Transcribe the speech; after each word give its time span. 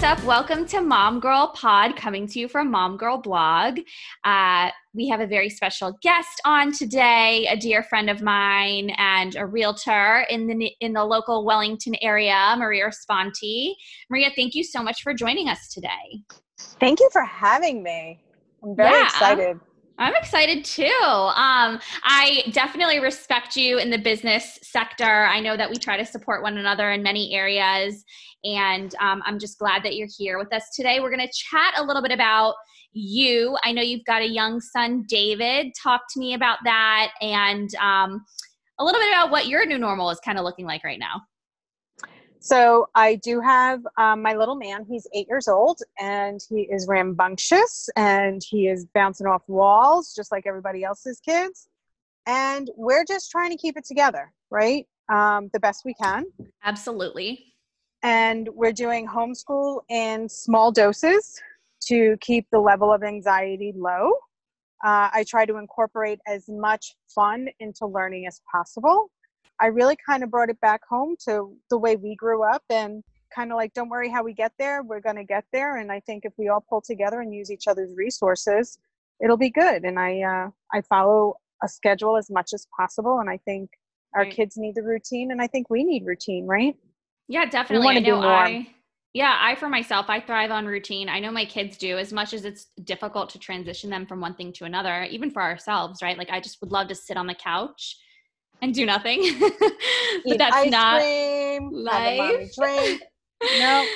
what's 0.00 0.18
up? 0.18 0.26
Welcome 0.26 0.64
to 0.68 0.80
Mom 0.80 1.20
Girl 1.20 1.52
Pod, 1.54 1.94
coming 1.94 2.26
to 2.28 2.38
you 2.38 2.48
from 2.48 2.70
Mom 2.70 2.96
Girl 2.96 3.18
Blog. 3.18 3.80
Uh, 4.24 4.70
we 4.94 5.08
have 5.08 5.20
a 5.20 5.26
very 5.26 5.50
special 5.50 5.98
guest 6.00 6.40
on 6.46 6.72
today, 6.72 7.46
a 7.50 7.56
dear 7.58 7.82
friend 7.82 8.08
of 8.08 8.22
mine 8.22 8.92
and 8.96 9.36
a 9.36 9.44
realtor 9.44 10.24
in 10.30 10.46
the 10.46 10.72
in 10.80 10.94
the 10.94 11.04
local 11.04 11.44
Wellington 11.44 11.96
area, 12.00 12.54
Maria 12.56 12.90
Sponti. 12.90 13.74
Maria, 14.08 14.30
thank 14.34 14.54
you 14.54 14.64
so 14.64 14.82
much 14.82 15.02
for 15.02 15.12
joining 15.12 15.50
us 15.50 15.68
today. 15.68 16.22
Thank 16.58 17.00
you 17.00 17.10
for 17.12 17.22
having 17.22 17.82
me. 17.82 18.22
I'm 18.62 18.74
very 18.74 18.92
yeah. 18.92 19.04
excited. 19.04 19.60
I'm 20.00 20.14
excited 20.14 20.64
too. 20.64 20.90
Um, 21.02 21.78
I 22.02 22.44
definitely 22.52 23.00
respect 23.00 23.54
you 23.54 23.76
in 23.76 23.90
the 23.90 23.98
business 23.98 24.58
sector. 24.62 25.04
I 25.04 25.40
know 25.40 25.58
that 25.58 25.68
we 25.68 25.76
try 25.76 25.98
to 25.98 26.06
support 26.06 26.42
one 26.42 26.56
another 26.56 26.90
in 26.90 27.02
many 27.02 27.34
areas, 27.34 28.02
and 28.42 28.94
um, 28.98 29.22
I'm 29.26 29.38
just 29.38 29.58
glad 29.58 29.82
that 29.82 29.96
you're 29.96 30.08
here 30.16 30.38
with 30.38 30.54
us 30.54 30.70
today. 30.74 31.00
We're 31.00 31.14
going 31.14 31.28
to 31.28 31.32
chat 31.32 31.74
a 31.76 31.84
little 31.84 32.00
bit 32.00 32.12
about 32.12 32.54
you. 32.92 33.58
I 33.62 33.72
know 33.72 33.82
you've 33.82 34.06
got 34.06 34.22
a 34.22 34.26
young 34.26 34.58
son, 34.62 35.04
David. 35.06 35.66
Talk 35.80 36.00
to 36.14 36.18
me 36.18 36.32
about 36.32 36.60
that 36.64 37.10
and 37.20 37.68
um, 37.74 38.24
a 38.78 38.84
little 38.84 39.00
bit 39.00 39.10
about 39.10 39.30
what 39.30 39.48
your 39.48 39.66
new 39.66 39.78
normal 39.78 40.08
is 40.08 40.18
kind 40.24 40.38
of 40.38 40.44
looking 40.44 40.64
like 40.64 40.82
right 40.82 40.98
now. 40.98 41.20
So 42.42 42.88
I 42.94 43.16
do 43.16 43.40
have 43.40 43.82
um, 43.98 44.22
my 44.22 44.34
little 44.34 44.56
man. 44.56 44.86
He's 44.88 45.06
eight 45.14 45.26
years 45.28 45.46
old, 45.46 45.80
and 45.98 46.40
he 46.48 46.62
is 46.62 46.88
rambunctious, 46.88 47.90
and 47.96 48.42
he 48.42 48.66
is 48.66 48.86
bouncing 48.94 49.26
off 49.26 49.42
walls 49.46 50.14
just 50.16 50.32
like 50.32 50.46
everybody 50.46 50.82
else's 50.82 51.20
kids. 51.20 51.68
And 52.26 52.70
we're 52.76 53.04
just 53.04 53.30
trying 53.30 53.50
to 53.50 53.58
keep 53.58 53.76
it 53.76 53.84
together, 53.84 54.32
right? 54.50 54.86
Um, 55.12 55.50
the 55.52 55.60
best 55.60 55.84
we 55.84 55.92
can. 55.94 56.24
Absolutely. 56.64 57.44
And 58.02 58.48
we're 58.54 58.72
doing 58.72 59.06
homeschool 59.06 59.80
in 59.90 60.26
small 60.26 60.72
doses 60.72 61.38
to 61.88 62.16
keep 62.22 62.46
the 62.50 62.58
level 62.58 62.90
of 62.90 63.02
anxiety 63.02 63.74
low. 63.76 64.12
Uh, 64.82 65.10
I 65.12 65.26
try 65.28 65.44
to 65.44 65.58
incorporate 65.58 66.20
as 66.26 66.48
much 66.48 66.94
fun 67.14 67.48
into 67.58 67.86
learning 67.86 68.26
as 68.26 68.40
possible 68.50 69.10
I 69.60 69.66
really 69.66 69.96
kind 70.04 70.22
of 70.22 70.30
brought 70.30 70.48
it 70.48 70.60
back 70.60 70.80
home 70.88 71.16
to 71.26 71.54
the 71.68 71.78
way 71.78 71.96
we 71.96 72.16
grew 72.16 72.42
up 72.42 72.62
and 72.70 73.02
kind 73.34 73.52
of 73.52 73.56
like, 73.56 73.74
don't 73.74 73.88
worry 73.88 74.08
how 74.08 74.24
we 74.24 74.32
get 74.32 74.52
there, 74.58 74.82
we're 74.82 75.00
going 75.00 75.16
to 75.16 75.24
get 75.24 75.44
there. 75.52 75.76
And 75.76 75.92
I 75.92 76.00
think 76.00 76.24
if 76.24 76.32
we 76.38 76.48
all 76.48 76.64
pull 76.68 76.80
together 76.80 77.20
and 77.20 77.34
use 77.34 77.50
each 77.50 77.68
other's 77.68 77.94
resources, 77.94 78.78
it'll 79.22 79.36
be 79.36 79.50
good. 79.50 79.84
And 79.84 79.98
I, 79.98 80.22
uh, 80.22 80.50
I 80.72 80.80
follow 80.82 81.34
a 81.62 81.68
schedule 81.68 82.16
as 82.16 82.30
much 82.30 82.52
as 82.54 82.66
possible. 82.76 83.18
And 83.20 83.28
I 83.28 83.38
think 83.44 83.70
our 84.14 84.22
right. 84.22 84.34
kids 84.34 84.56
need 84.56 84.74
the 84.74 84.82
routine 84.82 85.30
and 85.30 85.40
I 85.40 85.46
think 85.46 85.70
we 85.70 85.84
need 85.84 86.06
routine, 86.06 86.46
right? 86.46 86.74
Yeah, 87.28 87.46
definitely. 87.46 87.88
I 87.88 88.00
know 88.00 88.22
I, 88.22 88.66
yeah, 89.12 89.38
I 89.40 89.54
for 89.56 89.68
myself, 89.68 90.06
I 90.08 90.20
thrive 90.20 90.50
on 90.50 90.66
routine. 90.66 91.08
I 91.08 91.20
know 91.20 91.30
my 91.30 91.44
kids 91.44 91.76
do 91.76 91.98
as 91.98 92.12
much 92.12 92.32
as 92.32 92.44
it's 92.44 92.66
difficult 92.82 93.30
to 93.30 93.38
transition 93.38 93.90
them 93.90 94.06
from 94.06 94.20
one 94.20 94.34
thing 94.34 94.52
to 94.54 94.64
another, 94.64 95.04
even 95.04 95.30
for 95.30 95.42
ourselves, 95.42 96.02
right? 96.02 96.18
Like 96.18 96.30
I 96.30 96.40
just 96.40 96.60
would 96.60 96.72
love 96.72 96.88
to 96.88 96.94
sit 96.94 97.16
on 97.16 97.26
the 97.26 97.34
couch 97.34 97.96
and 98.62 98.74
do 98.74 98.86
nothing. 98.86 99.22
but 100.26 100.38
that's 100.38 100.70
not 100.70 101.00
cream, 101.00 101.70
life. 101.72 102.50
drink. 102.58 103.02
no. 103.58 103.86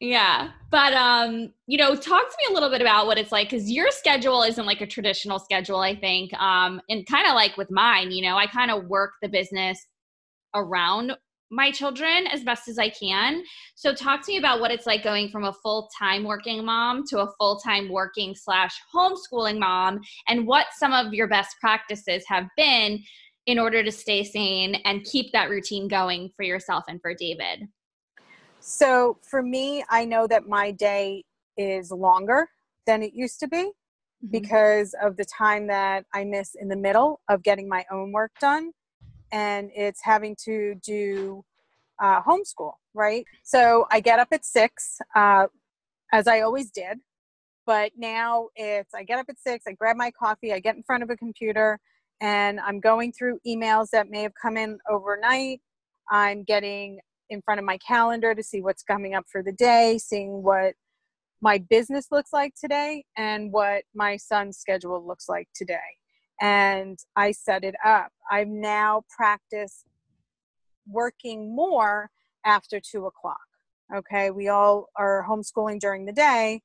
Yeah. 0.00 0.50
But 0.70 0.92
um, 0.92 1.52
you 1.66 1.78
know, 1.78 1.94
talk 1.94 2.28
to 2.28 2.36
me 2.40 2.46
a 2.50 2.52
little 2.52 2.70
bit 2.70 2.80
about 2.80 3.06
what 3.06 3.18
it's 3.18 3.32
like 3.32 3.48
cuz 3.48 3.70
your 3.70 3.90
schedule 3.90 4.42
isn't 4.42 4.66
like 4.66 4.80
a 4.80 4.86
traditional 4.86 5.38
schedule, 5.38 5.80
I 5.80 5.94
think. 5.94 6.34
Um, 6.34 6.80
and 6.88 7.06
kind 7.06 7.26
of 7.26 7.34
like 7.34 7.56
with 7.56 7.70
mine, 7.70 8.10
you 8.10 8.22
know, 8.22 8.36
I 8.36 8.46
kind 8.46 8.70
of 8.70 8.84
work 8.84 9.14
the 9.22 9.28
business 9.28 9.86
around 10.54 11.16
my 11.50 11.70
children 11.70 12.26
as 12.26 12.42
best 12.42 12.68
as 12.68 12.78
I 12.78 12.90
can. 12.90 13.42
So 13.74 13.94
talk 13.94 14.24
to 14.26 14.32
me 14.32 14.38
about 14.38 14.60
what 14.60 14.70
it's 14.70 14.86
like 14.86 15.04
going 15.04 15.28
from 15.28 15.44
a 15.44 15.52
full-time 15.52 16.24
working 16.24 16.64
mom 16.64 17.04
to 17.08 17.20
a 17.20 17.32
full-time 17.38 17.88
working 17.88 18.34
slash 18.34 18.74
homeschooling 18.94 19.58
mom 19.58 20.00
and 20.28 20.46
what 20.46 20.66
some 20.76 20.92
of 20.92 21.14
your 21.14 21.28
best 21.28 21.56
practices 21.60 22.24
have 22.26 22.46
been 22.56 23.00
in 23.46 23.58
order 23.58 23.82
to 23.82 23.92
stay 23.92 24.24
sane 24.24 24.74
and 24.84 25.04
keep 25.04 25.32
that 25.32 25.48
routine 25.48 25.88
going 25.88 26.30
for 26.36 26.42
yourself 26.42 26.84
and 26.88 27.00
for 27.00 27.14
David? 27.14 27.68
So 28.60 29.18
for 29.22 29.42
me, 29.42 29.84
I 29.88 30.04
know 30.04 30.26
that 30.26 30.48
my 30.48 30.72
day 30.72 31.24
is 31.56 31.90
longer 31.90 32.48
than 32.86 33.02
it 33.02 33.14
used 33.14 33.38
to 33.40 33.48
be 33.48 33.58
mm-hmm. 33.58 34.28
because 34.30 34.94
of 35.00 35.16
the 35.16 35.24
time 35.24 35.68
that 35.68 36.04
I 36.12 36.24
miss 36.24 36.56
in 36.56 36.68
the 36.68 36.76
middle 36.76 37.20
of 37.28 37.42
getting 37.42 37.68
my 37.68 37.84
own 37.90 38.12
work 38.12 38.32
done. 38.40 38.72
And 39.32 39.70
it's 39.74 40.00
having 40.02 40.36
to 40.44 40.74
do 40.82 41.44
uh, 42.02 42.22
homeschool, 42.22 42.72
right? 42.94 43.24
So 43.42 43.86
I 43.90 44.00
get 44.00 44.18
up 44.18 44.28
at 44.32 44.44
six, 44.44 44.98
uh, 45.14 45.46
as 46.12 46.26
I 46.26 46.40
always 46.40 46.70
did. 46.70 46.98
But 47.66 47.92
now 47.96 48.48
it's 48.54 48.94
I 48.94 49.02
get 49.02 49.18
up 49.18 49.26
at 49.28 49.40
six, 49.40 49.64
I 49.66 49.72
grab 49.72 49.96
my 49.96 50.12
coffee, 50.12 50.52
I 50.52 50.60
get 50.60 50.76
in 50.76 50.84
front 50.84 51.02
of 51.02 51.10
a 51.10 51.16
computer, 51.16 51.80
and 52.20 52.60
I'm 52.60 52.80
going 52.80 53.12
through 53.12 53.38
emails 53.46 53.88
that 53.92 54.10
may 54.10 54.22
have 54.22 54.32
come 54.40 54.56
in 54.56 54.78
overnight. 54.88 55.60
I'm 56.10 56.44
getting 56.44 57.00
in 57.30 57.42
front 57.42 57.58
of 57.58 57.66
my 57.66 57.78
calendar 57.78 58.34
to 58.34 58.42
see 58.42 58.62
what's 58.62 58.82
coming 58.82 59.14
up 59.14 59.24
for 59.30 59.42
the 59.42 59.52
day, 59.52 59.98
seeing 59.98 60.42
what 60.42 60.74
my 61.40 61.58
business 61.58 62.06
looks 62.10 62.32
like 62.32 62.54
today 62.58 63.04
and 63.16 63.52
what 63.52 63.82
my 63.94 64.16
son's 64.16 64.58
schedule 64.58 65.04
looks 65.06 65.28
like 65.28 65.48
today. 65.54 65.78
And 66.40 66.98
I 67.16 67.32
set 67.32 67.64
it 67.64 67.74
up. 67.84 68.10
I've 68.30 68.48
now 68.48 69.02
practiced 69.14 69.84
working 70.88 71.54
more 71.54 72.10
after 72.44 72.80
two 72.80 73.06
o'clock. 73.06 73.38
Okay, 73.94 74.30
we 74.30 74.48
all 74.48 74.88
are 74.96 75.26
homeschooling 75.28 75.80
during 75.80 76.06
the 76.06 76.12
day. 76.12 76.62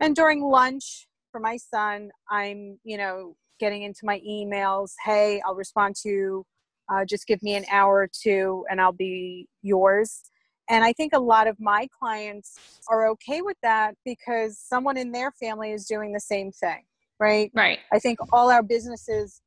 And 0.00 0.16
during 0.16 0.42
lunch 0.42 1.06
for 1.30 1.40
my 1.40 1.56
son, 1.56 2.10
I'm, 2.30 2.78
you 2.84 2.96
know, 2.96 3.36
getting 3.62 3.84
into 3.84 4.00
my 4.04 4.20
emails 4.28 4.90
hey 5.04 5.40
i'll 5.46 5.54
respond 5.54 5.94
to 6.02 6.44
uh, 6.92 7.04
just 7.04 7.28
give 7.28 7.40
me 7.44 7.54
an 7.54 7.64
hour 7.70 7.94
or 7.98 8.08
two 8.12 8.66
and 8.68 8.80
i'll 8.80 8.92
be 8.92 9.46
yours. 9.62 10.22
And 10.68 10.84
i 10.84 10.92
think 10.92 11.12
a 11.14 11.20
lot 11.20 11.46
of 11.46 11.56
my 11.60 11.88
clients 11.96 12.58
are 12.88 13.06
okay 13.10 13.40
with 13.40 13.56
that 13.62 13.94
because 14.04 14.58
someone 14.58 14.96
in 14.96 15.12
their 15.12 15.30
family 15.30 15.70
is 15.70 15.86
doing 15.86 16.12
the 16.12 16.20
same 16.20 16.50
thing 16.50 16.82
right? 17.20 17.52
Right. 17.54 17.78
I 17.92 18.00
think 18.00 18.18
all 18.32 18.50
our 18.50 18.64
businesses 18.64 19.42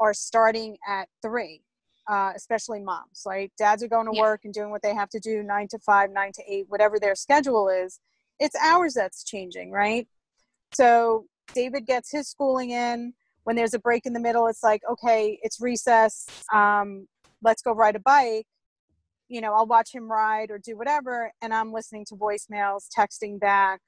are 0.00 0.12
starting 0.12 0.76
at 0.88 1.08
three 1.22 1.62
uh, 2.08 2.32
especially 2.34 2.80
moms 2.80 3.22
right? 3.24 3.52
Dads 3.56 3.82
are 3.84 3.88
going 3.88 4.10
to 4.10 4.16
yeah. 4.16 4.22
work 4.22 4.40
and 4.44 4.52
doing 4.52 4.70
what 4.70 4.82
they 4.82 4.94
have 4.94 5.08
to 5.10 5.20
do 5.20 5.44
nine 5.44 5.68
to 5.68 5.78
five 5.78 6.10
nine 6.10 6.32
to 6.34 6.42
eight 6.52 6.66
whatever 6.68 6.98
their 6.98 7.14
schedule 7.14 7.68
is. 7.68 8.00
It's 8.40 8.56
hours 8.56 8.94
that's 8.94 9.22
changing 9.22 9.70
right? 9.70 10.08
So 10.74 11.26
david 11.54 11.86
gets 11.86 12.10
his 12.10 12.28
schooling 12.28 12.70
in 12.70 13.12
when 13.44 13.56
there's 13.56 13.74
a 13.74 13.78
break 13.78 14.06
in 14.06 14.12
the 14.12 14.20
middle 14.20 14.46
it's 14.46 14.62
like 14.62 14.82
okay 14.90 15.38
it's 15.42 15.60
recess 15.60 16.26
um, 16.52 17.06
let's 17.42 17.62
go 17.62 17.72
ride 17.72 17.96
a 17.96 18.00
bike. 18.00 18.46
You 19.28 19.40
know 19.40 19.54
i'll 19.54 19.66
watch 19.66 19.94
him 19.94 20.10
ride 20.10 20.50
or 20.50 20.58
do 20.58 20.76
whatever 20.76 21.32
and 21.40 21.54
i'm 21.54 21.72
listening 21.72 22.04
to 22.08 22.14
voicemails 22.14 22.86
texting 22.96 23.40
back 23.40 23.80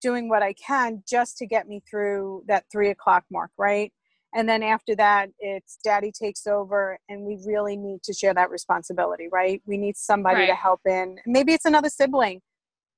doing 0.00 0.28
what 0.28 0.42
i 0.42 0.54
can 0.54 1.02
just 1.06 1.36
to 1.38 1.46
get 1.46 1.68
me 1.68 1.82
through 1.88 2.44
that 2.48 2.64
three 2.72 2.90
o'clock 2.90 3.24
mark 3.30 3.50
right? 3.58 3.92
And 4.34 4.46
then 4.46 4.62
after 4.62 4.94
that 4.96 5.30
it's 5.40 5.78
daddy 5.82 6.12
takes 6.12 6.46
over 6.46 6.98
and 7.08 7.22
we 7.22 7.38
really 7.46 7.76
need 7.76 8.02
to 8.04 8.12
share 8.12 8.34
that 8.34 8.50
responsibility 8.50 9.28
right? 9.30 9.60
We 9.66 9.76
need 9.76 9.96
somebody 9.96 10.40
right. 10.40 10.46
to 10.46 10.54
help 10.54 10.80
in. 10.86 11.18
Maybe 11.26 11.52
it's 11.52 11.64
another 11.64 11.88
sibling 11.88 12.40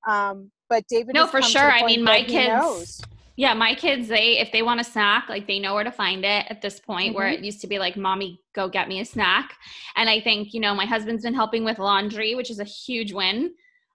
um, 0.07 0.51
but 0.69 0.87
david 0.87 1.13
no 1.13 1.27
for 1.27 1.41
sure. 1.41 1.71
i 1.71 1.85
mean 1.85 2.03
my 2.03 2.23
kids 2.23 3.01
yeah, 3.41 3.55
my 3.55 3.73
kids, 3.73 4.07
they 4.07 4.37
if 4.37 4.51
they 4.51 4.61
want 4.61 4.81
a 4.81 4.83
snack, 4.83 5.27
like 5.27 5.47
they 5.47 5.57
know 5.57 5.73
where 5.73 5.83
to 5.83 5.91
find 5.91 6.23
it 6.23 6.45
at 6.51 6.61
this 6.61 6.79
point 6.79 7.07
mm-hmm. 7.07 7.15
where 7.15 7.27
it 7.27 7.39
used 7.39 7.59
to 7.61 7.67
be 7.67 7.79
like, 7.79 7.97
Mommy, 7.97 8.39
go 8.53 8.69
get 8.69 8.87
me 8.87 8.99
a 8.99 9.05
snack. 9.05 9.55
And 9.95 10.07
I 10.07 10.21
think, 10.21 10.53
you 10.53 10.59
know, 10.59 10.75
my 10.75 10.85
husband's 10.85 11.23
been 11.23 11.33
helping 11.33 11.65
with 11.65 11.79
laundry, 11.79 12.35
which 12.35 12.51
is 12.51 12.59
a 12.59 12.63
huge 12.63 13.13
win. 13.13 13.51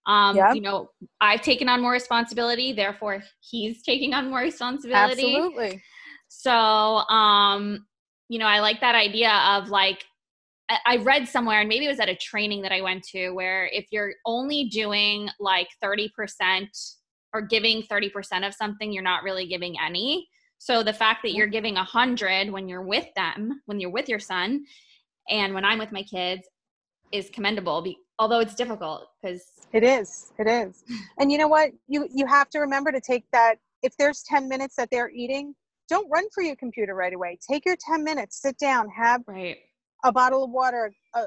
Um, 0.09 0.35
yep. 0.35 0.57
you 0.57 0.63
know, 0.63 0.91
I've 1.21 1.43
taken 1.43 1.69
on 1.69 1.81
more 1.81 1.93
responsibility, 1.93 2.73
therefore 2.73 3.23
he's 3.39 3.85
taking 3.85 4.15
on 4.15 4.31
more 4.31 4.41
responsibility. 4.41 5.37
Absolutely. 5.37 5.81
So 6.27 6.51
um, 6.51 7.87
you 8.29 8.41
know, 8.41 8.47
I 8.47 8.59
like 8.59 8.81
that 8.81 8.97
idea 8.97 9.31
of 9.31 9.69
like 9.69 10.03
I 10.85 10.97
read 10.97 11.29
somewhere, 11.29 11.61
and 11.61 11.69
maybe 11.69 11.85
it 11.85 11.91
was 11.91 12.01
at 12.01 12.09
a 12.09 12.17
training 12.17 12.63
that 12.63 12.73
I 12.73 12.81
went 12.81 13.05
to, 13.11 13.31
where 13.31 13.67
if 13.67 13.87
you're 13.93 14.15
only 14.25 14.65
doing 14.65 15.29
like 15.39 15.69
30% 15.81 16.09
or 17.37 17.43
giving 17.43 17.83
30% 17.83 18.47
of 18.47 18.55
something, 18.55 18.93
you're 18.93 19.03
not 19.03 19.23
really 19.23 19.47
giving 19.47 19.77
any. 19.79 20.27
So 20.59 20.83
the 20.83 20.93
fact 20.93 21.23
that 21.23 21.35
you're 21.35 21.47
giving 21.47 21.77
a 21.77 21.85
hundred 21.85 22.51
when 22.51 22.67
you're 22.67 22.83
with 22.83 23.07
them, 23.15 23.61
when 23.67 23.79
you're 23.79 23.91
with 23.91 24.09
your 24.09 24.19
son, 24.19 24.65
and 25.29 25.53
when 25.53 25.65
I'm 25.65 25.79
with 25.79 25.93
my 25.93 26.03
kids, 26.03 26.49
is 27.13 27.29
commendable. 27.31 27.83
Be, 27.83 27.99
although 28.19 28.41
it's 28.41 28.55
difficult 28.55 29.09
because 29.21 29.43
it 29.73 29.85
is, 29.85 30.33
it 30.39 30.47
is. 30.47 30.83
and 31.19 31.31
you 31.31 31.37
know 31.37 31.49
what? 31.49 31.73
You 31.89 32.09
you 32.13 32.27
have 32.27 32.49
to 32.51 32.59
remember 32.61 32.91
to 32.91 33.01
take 33.01 33.25
that. 33.33 33.57
If 33.83 33.95
there's 33.99 34.23
10 34.23 34.49
minutes 34.49 34.77
that 34.77 34.89
they're 34.91 35.11
eating, 35.11 35.55
don't 35.89 36.11
run 36.11 36.25
for 36.35 36.43
your 36.43 36.57
computer 36.57 36.95
right 36.95 37.13
away. 37.13 37.39
Take 37.49 37.67
your 37.67 37.77
10 37.79 38.03
minutes, 38.03 38.41
sit 38.41 38.57
down, 38.59 38.89
have 38.89 39.21
right. 39.29 39.59
a 40.03 40.11
bottle 40.11 40.43
of 40.43 40.51
water, 40.51 40.93
a, 41.15 41.25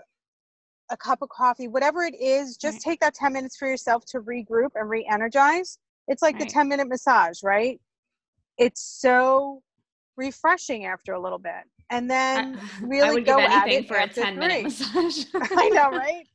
a 0.90 0.98
cup 0.98 1.22
of 1.22 1.30
coffee, 1.30 1.68
whatever 1.68 2.04
it 2.04 2.16
is, 2.20 2.58
just 2.58 2.78
right. 2.78 2.94
take 2.94 3.00
that 3.02 3.14
10 3.14 3.32
minutes 3.32 3.56
for 3.56 3.68
yourself 3.68 4.04
to 4.08 4.20
regroup 4.22 4.72
and 4.76 4.90
re 4.90 5.08
energize. 5.10 5.78
It's 6.10 6.22
like 6.22 6.36
right. 6.36 6.48
the 6.48 6.54
10 6.54 6.68
minute 6.68 6.90
massage, 6.90 7.42
right? 7.44 7.80
It's 8.58 8.82
so 8.82 9.62
refreshing 10.18 10.86
after 10.86 11.14
a 11.14 11.22
little 11.22 11.40
bit. 11.40 11.64
And 11.90 12.10
then 12.10 12.58
I, 12.58 12.80
really 12.82 13.22
I 13.22 13.24
go 13.24 13.40
at 13.40 13.70
it 13.70 13.88
for 13.88 13.96
a 13.96 14.08
10 14.08 14.14
three. 14.14 14.36
minute 14.36 14.64
massage. 14.64 15.26
I 15.34 15.70
know, 15.70 15.90
right? 15.92 16.26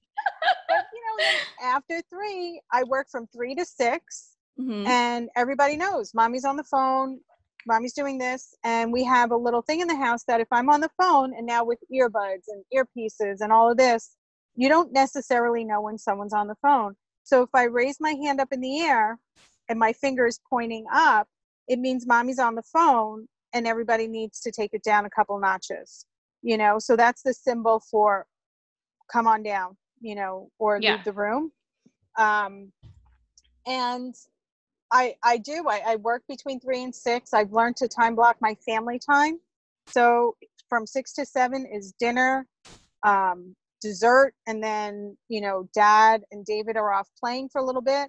but 0.68 0.84
you 0.94 1.02
know, 1.18 1.24
after 1.62 2.00
three, 2.08 2.60
I 2.72 2.84
work 2.84 3.08
from 3.10 3.26
three 3.26 3.54
to 3.56 3.64
6 3.64 4.28
mm-hmm. 4.58 4.86
and 4.86 5.28
everybody 5.36 5.76
knows 5.76 6.14
mommy's 6.14 6.44
on 6.44 6.56
the 6.56 6.64
phone 6.64 7.18
mommy's 7.66 7.92
doing 7.92 8.18
this 8.18 8.54
and 8.64 8.92
we 8.92 9.02
have 9.04 9.30
a 9.30 9.36
little 9.36 9.62
thing 9.62 9.80
in 9.80 9.88
the 9.88 9.96
house 9.96 10.22
that 10.26 10.40
if 10.40 10.48
i'm 10.52 10.68
on 10.68 10.80
the 10.80 10.90
phone 11.00 11.32
and 11.34 11.46
now 11.46 11.64
with 11.64 11.78
earbuds 11.92 12.44
and 12.48 12.62
earpieces 12.74 13.40
and 13.40 13.52
all 13.52 13.70
of 13.70 13.76
this 13.76 14.16
you 14.54 14.68
don't 14.68 14.92
necessarily 14.92 15.64
know 15.64 15.80
when 15.80 15.98
someone's 15.98 16.34
on 16.34 16.46
the 16.46 16.54
phone 16.62 16.94
so 17.22 17.42
if 17.42 17.48
i 17.54 17.64
raise 17.64 17.96
my 18.00 18.12
hand 18.22 18.40
up 18.40 18.52
in 18.52 18.60
the 18.60 18.80
air 18.80 19.18
and 19.68 19.78
my 19.78 19.92
finger 19.92 20.26
is 20.26 20.40
pointing 20.48 20.84
up 20.92 21.28
it 21.68 21.78
means 21.78 22.06
mommy's 22.06 22.38
on 22.38 22.54
the 22.54 22.62
phone 22.62 23.26
and 23.52 23.66
everybody 23.66 24.06
needs 24.06 24.40
to 24.40 24.50
take 24.50 24.70
it 24.72 24.82
down 24.82 25.04
a 25.04 25.10
couple 25.10 25.38
notches 25.38 26.06
you 26.42 26.56
know 26.56 26.78
so 26.78 26.96
that's 26.96 27.22
the 27.22 27.34
symbol 27.34 27.80
for 27.90 28.26
come 29.10 29.26
on 29.26 29.42
down 29.42 29.76
you 30.00 30.14
know 30.14 30.48
or 30.58 30.78
yeah. 30.80 30.92
leave 30.92 31.04
the 31.04 31.12
room 31.12 31.50
um 32.18 32.70
and 33.66 34.14
I 34.94 35.16
I 35.22 35.38
do. 35.38 35.64
I, 35.68 35.82
I 35.86 35.96
work 35.96 36.22
between 36.28 36.60
three 36.60 36.82
and 36.82 36.94
six. 36.94 37.34
I've 37.34 37.52
learned 37.52 37.76
to 37.76 37.88
time 37.88 38.14
block 38.14 38.36
my 38.40 38.54
family 38.66 38.98
time. 38.98 39.40
So 39.88 40.36
from 40.68 40.86
six 40.86 41.12
to 41.14 41.26
seven 41.26 41.66
is 41.66 41.92
dinner, 41.98 42.46
um, 43.04 43.54
dessert, 43.82 44.34
and 44.46 44.62
then 44.62 45.16
you 45.28 45.40
know 45.40 45.68
dad 45.74 46.22
and 46.30 46.44
David 46.46 46.76
are 46.76 46.92
off 46.92 47.08
playing 47.18 47.48
for 47.48 47.60
a 47.60 47.64
little 47.64 47.82
bit. 47.82 48.08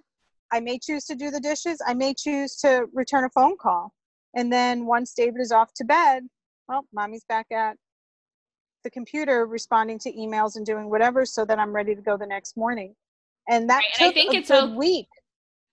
I 0.52 0.60
may 0.60 0.78
choose 0.78 1.04
to 1.06 1.14
do 1.14 1.30
the 1.30 1.40
dishes. 1.40 1.78
I 1.86 1.94
may 1.94 2.14
choose 2.14 2.56
to 2.56 2.86
return 2.92 3.24
a 3.24 3.30
phone 3.30 3.56
call, 3.60 3.92
and 4.34 4.52
then 4.52 4.86
once 4.86 5.12
David 5.14 5.40
is 5.40 5.52
off 5.52 5.72
to 5.74 5.84
bed, 5.84 6.24
well, 6.68 6.86
mommy's 6.92 7.24
back 7.28 7.46
at 7.52 7.76
the 8.84 8.90
computer 8.90 9.46
responding 9.46 9.98
to 10.00 10.12
emails 10.12 10.56
and 10.56 10.64
doing 10.64 10.88
whatever, 10.90 11.24
so 11.26 11.44
that 11.44 11.58
I'm 11.58 11.72
ready 11.72 11.94
to 11.94 12.02
go 12.02 12.16
the 12.16 12.26
next 12.26 12.56
morning. 12.56 12.94
And 13.48 13.68
that 13.70 13.76
right, 13.76 13.84
took 13.94 14.08
I 14.08 14.12
think 14.12 14.34
a 14.34 14.36
it's 14.38 14.48
good 14.48 14.70
a- 14.72 14.74
week 14.76 15.08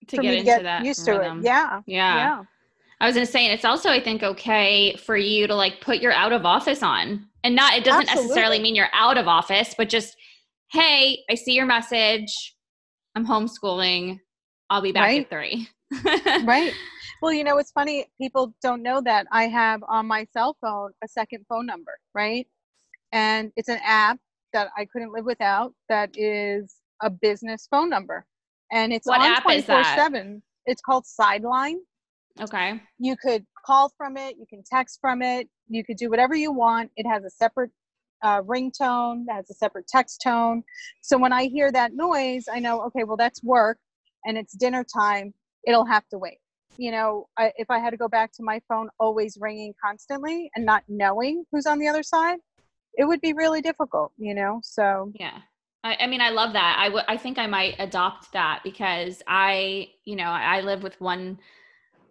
to 0.08 0.18
get 0.18 0.34
into 0.34 0.46
get 0.46 0.64
that 0.64 0.86
used 0.86 1.08
rhythm. 1.08 1.38
to 1.38 1.40
it. 1.42 1.46
Yeah. 1.46 1.81
Yeah. 1.86 2.16
Yeah. 2.16 2.44
I 3.02 3.06
was 3.08 3.16
going 3.16 3.26
to 3.26 3.31
say, 3.31 3.46
and 3.46 3.54
it's 3.54 3.66
also, 3.66 3.90
I 3.90 4.02
think, 4.02 4.24
okay 4.24 4.96
for 4.96 5.18
you 5.18 5.46
to 5.48 5.56
like 5.56 5.81
put 5.81 5.98
your 6.00 6.14
out 6.14 6.31
of 6.31 6.46
office 6.46 6.81
on. 6.81 7.28
And 7.44 7.56
not, 7.56 7.74
it 7.74 7.84
doesn't 7.84 8.04
Absolutely. 8.04 8.24
necessarily 8.28 8.60
mean 8.60 8.76
you're 8.76 8.88
out 8.94 9.18
of 9.18 9.28
office, 9.28 9.76
but 9.78 9.90
just, 9.90 10.16
hey, 10.72 11.19
I 11.30 11.36
see 11.36 11.54
your 11.54 11.66
message. 11.66 12.56
I'm 13.16 13.26
homeschooling. 13.28 14.19
I'll 14.69 14.81
be 14.81 14.92
back 14.92 15.04
right. 15.04 15.21
at 15.21 15.30
three. 15.30 15.68
right. 16.45 16.74
Well, 17.21 17.31
you 17.31 17.45
know, 17.45 17.57
it's 17.57 17.71
funny. 17.71 18.06
People 18.19 18.54
don't 18.62 18.83
know 18.83 19.00
that 19.00 19.27
I 19.31 19.48
have 19.48 19.81
on 19.88 20.07
my 20.07 20.27
cell 20.33 20.57
phone 20.60 20.92
a 21.01 21.07
second 21.07 21.45
phone 21.48 21.65
number, 21.65 21.98
right? 22.13 22.45
And 23.13 23.54
it's 23.56 23.69
an 23.69 23.80
app 23.81 24.19
that 24.51 24.68
I 24.75 24.83
couldn't 24.83 25.13
live 25.13 25.24
without 25.24 25.74
that 25.88 26.12
is 26.15 26.75
a 27.01 27.10
business 27.10 27.68
phone 27.69 27.89
number 27.89 28.25
and 28.71 28.94
it's 28.94 29.07
what 29.07 29.21
on 29.21 29.42
24 29.42 29.83
7 29.83 30.42
it's 30.66 30.81
called 30.81 31.06
sideline 31.06 31.80
okay 32.42 32.81
you 32.98 33.16
could 33.16 33.45
call 33.66 33.92
from 33.98 34.18
it 34.18 34.36
you 34.38 34.45
can 34.50 34.63
text 34.66 35.00
from 35.01 35.21
it 35.21 35.48
you 35.68 35.83
could 35.83 35.98
do 35.98 36.09
whatever 36.09 36.36
you 36.36 36.51
want 36.51 36.89
it 36.95 37.06
has 37.07 37.24
a 37.24 37.30
separate 37.30 37.71
uh, 38.24 38.42
ringtone 38.44 39.25
that 39.27 39.36
has 39.36 39.50
a 39.50 39.54
separate 39.54 39.86
text 39.88 40.21
tone 40.24 40.63
so 41.01 41.18
when 41.18 41.33
i 41.33 41.45
hear 41.45 41.71
that 41.71 41.94
noise 41.94 42.45
i 42.51 42.59
know 42.59 42.81
okay 42.81 43.04
well 43.04 43.18
that's 43.18 43.44
work 43.44 43.77
and 44.25 44.38
it's 44.38 44.54
dinner 44.54 44.84
time 44.84 45.34
it'll 45.66 45.86
have 45.86 46.08
to 46.10 46.18
wait 46.18 46.40
you 46.78 46.92
know 46.92 47.28
I, 47.38 47.52
if 47.58 47.70
i 47.70 47.80
had 47.80 47.92
to 47.92 47.98
go 47.98 48.08
back 48.08 48.31
to 48.34 48.44
my 48.44 48.62
phone 48.68 48.90
always 49.00 49.38
ringing 49.40 49.74
constantly 49.84 50.50
and 50.56 50.66
not 50.66 50.84
knowing 50.88 51.44
who's 51.52 51.66
on 51.66 51.80
the 51.80 51.88
other 51.88 52.04
side 52.04 52.40
it 52.96 53.06
would 53.06 53.22
be 53.22 53.34
really 53.34 53.62
difficult 53.62 54.12
you 54.18 54.34
know 54.34 54.60
so 54.64 55.12
yeah 55.20 55.40
I, 55.84 55.98
I 56.02 56.08
mean, 56.08 56.22
I 56.22 56.30
love 56.30 56.54
that. 56.54 56.78
I, 56.80 56.86
w- 56.86 57.04
I 57.08 57.18
think 57.18 57.38
I 57.38 57.48
might 57.48 57.75
adopt 57.78 58.31
that 58.34 58.62
because 58.64 59.22
I, 59.28 59.90
you 60.06 60.16
know, 60.16 60.30
I 60.30 60.62
live 60.62 60.81
with 60.81 61.00
one 61.02 61.40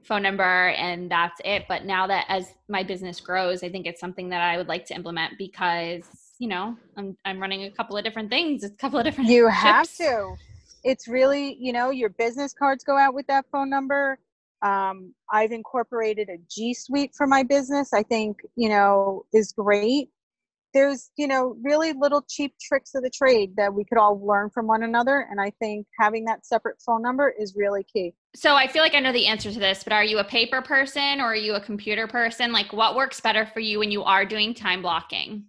phone 0.03 0.23
number 0.23 0.69
and 0.70 1.11
that's 1.11 1.41
it. 1.44 1.65
But 1.69 1.85
now 1.85 2.06
that 2.06 2.26
as 2.29 2.53
my 2.69 2.82
business 2.82 3.20
grows, 3.20 3.62
I 3.62 3.70
think 3.70 3.87
it's 3.87 4.00
something 4.00 4.29
that 4.31 4.43
I 4.43 4.56
would 4.56 4.69
like 4.69 4.85
to 4.87 4.94
implement 4.94 5.38
because, 5.38 6.05
you 6.38 6.49
know, 6.49 6.76
I'm, 6.97 7.17
I'm 7.25 7.41
running 7.41 7.65
a 7.65 7.70
couple 7.70 7.97
of 7.97 8.05
different 8.05 8.31
things. 8.31 8.65
A 8.65 8.70
couple 8.70 8.99
of 8.99 9.05
different. 9.05 9.31
You 9.31 9.47
ships. 9.50 9.62
have 9.62 9.97
to. 9.97 10.37
It's 10.84 11.08
really, 11.08 11.56
you 11.61 11.73
know, 11.73 11.90
your 11.90 12.11
business 12.11 12.52
cards 12.52 12.84
go 12.84 12.99
out 12.99 13.14
with 13.14 13.26
that 13.29 13.46
phone 13.52 13.70
number. 13.70 14.19
Um, 14.62 15.14
I've 15.31 15.52
incorporated 15.52 16.29
a 16.29 16.38
G 16.50 16.75
Suite 16.75 17.12
for 17.17 17.26
my 17.26 17.43
business. 17.43 17.93
I 17.93 18.02
think, 18.02 18.38
you 18.56 18.69
know, 18.69 19.25
is 19.32 19.52
great 19.52 20.08
there's 20.75 21.11
you 21.17 21.26
know 21.26 21.56
really 21.62 21.93
little 21.93 22.25
cheap 22.29 22.55
tricks 22.61 22.94
of 22.94 23.02
the 23.02 23.11
trade 23.11 23.55
that 23.56 23.73
we 23.73 23.84
could 23.84 23.99
all 23.99 24.25
learn 24.26 24.50
from 24.50 24.67
one 24.67 24.82
another 24.82 25.26
and 25.31 25.40
i 25.40 25.50
think 25.58 25.87
having 25.99 26.25
that 26.25 26.44
separate 26.46 26.76
phone 26.84 27.02
number 27.02 27.32
is 27.38 27.55
really 27.56 27.84
key 27.84 28.14
so 28.34 28.55
i 28.55 28.67
feel 28.67 28.82
like 28.82 28.94
i 28.94 29.00
know 29.00 29.12
the 29.12 29.26
answer 29.26 29.52
to 29.52 29.58
this 29.58 29.84
but 29.84 29.93
are 29.93 30.05
you 30.05 30.19
a 30.19 30.25
paper 30.25 30.62
person 30.62 31.20
or 31.20 31.25
are 31.25 31.37
you 31.37 31.55
a 31.55 31.61
computer 31.61 32.06
person 32.06 32.52
like 32.52 32.73
what 32.73 32.96
works 32.96 33.20
better 33.20 33.46
for 33.46 33.61
you 33.61 33.79
when 33.79 33.90
you 33.90 34.02
are 34.02 34.25
doing 34.25 34.55
time 34.55 34.82
blocking 34.82 35.44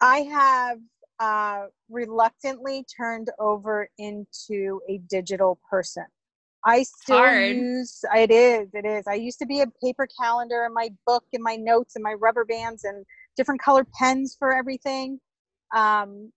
i 0.00 0.18
have 0.20 0.78
uh, 1.20 1.66
reluctantly 1.88 2.84
turned 2.96 3.30
over 3.38 3.88
into 3.98 4.80
a 4.88 4.98
digital 5.08 5.58
person 5.70 6.04
I 6.64 6.82
still 6.82 7.18
Hard. 7.18 7.56
use 7.56 8.04
it 8.14 8.30
is 8.30 8.68
it 8.74 8.84
is. 8.84 9.06
I 9.06 9.14
used 9.14 9.38
to 9.38 9.46
be 9.46 9.60
a 9.60 9.66
paper 9.82 10.08
calendar 10.20 10.64
and 10.64 10.74
my 10.74 10.90
book 11.06 11.24
and 11.32 11.42
my 11.42 11.56
notes 11.56 11.94
and 11.96 12.02
my 12.02 12.14
rubber 12.14 12.44
bands 12.44 12.84
and 12.84 13.04
different 13.36 13.60
color 13.60 13.86
pens 13.98 14.36
for 14.38 14.52
everything. 14.52 15.20
Um, 15.74 16.32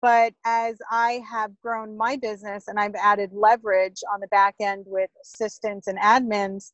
but 0.00 0.34
as 0.44 0.76
I 0.90 1.22
have 1.30 1.52
grown 1.62 1.96
my 1.96 2.16
business 2.16 2.68
and 2.68 2.78
I've 2.78 2.94
added 2.96 3.30
leverage 3.32 4.02
on 4.12 4.20
the 4.20 4.26
back 4.28 4.56
end 4.60 4.84
with 4.86 5.10
assistants 5.22 5.86
and 5.86 5.98
admins, 5.98 6.72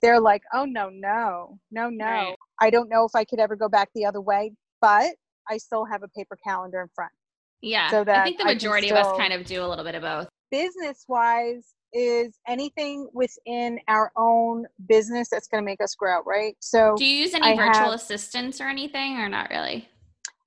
they're 0.00 0.20
like, 0.20 0.42
oh, 0.54 0.64
no, 0.64 0.88
no, 0.88 1.58
no, 1.70 1.90
no. 1.90 2.06
Right. 2.06 2.36
I 2.60 2.70
don't 2.70 2.88
know 2.88 3.04
if 3.04 3.14
I 3.14 3.24
could 3.24 3.40
ever 3.40 3.56
go 3.56 3.68
back 3.68 3.90
the 3.94 4.06
other 4.06 4.20
way, 4.22 4.52
but 4.80 5.14
I 5.48 5.58
still 5.58 5.84
have 5.84 6.02
a 6.02 6.08
paper 6.08 6.36
calendar 6.44 6.80
in 6.82 6.88
front. 6.94 7.12
Yeah. 7.60 7.90
So 7.90 8.04
that 8.04 8.20
I 8.20 8.24
think 8.24 8.38
the 8.38 8.44
majority 8.44 8.90
of 8.90 8.96
us 8.96 9.16
kind 9.16 9.32
of 9.32 9.44
do 9.44 9.64
a 9.64 9.66
little 9.66 9.84
bit 9.84 9.94
of 9.94 10.02
both. 10.02 10.28
Business 10.50 11.04
wise, 11.08 11.74
is 11.92 12.38
anything 12.48 13.08
within 13.12 13.78
our 13.88 14.12
own 14.16 14.66
business 14.88 15.28
that's 15.30 15.46
going 15.46 15.62
to 15.62 15.64
make 15.64 15.82
us 15.82 15.94
grow, 15.94 16.22
right? 16.24 16.56
So, 16.60 16.94
do 16.96 17.04
you 17.04 17.16
use 17.16 17.34
any 17.34 17.52
I 17.52 17.56
virtual 17.56 17.90
have, 17.90 17.94
assistants 17.94 18.60
or 18.60 18.68
anything, 18.68 19.18
or 19.18 19.28
not 19.28 19.50
really? 19.50 19.88